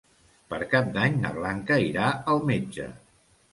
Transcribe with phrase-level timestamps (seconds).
[0.53, 2.91] Per Cap d'Any na Blanca irà al metge.